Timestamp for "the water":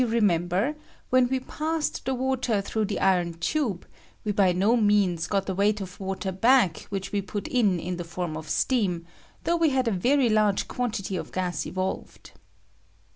2.05-2.53